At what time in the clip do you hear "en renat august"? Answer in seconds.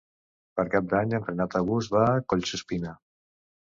1.17-1.93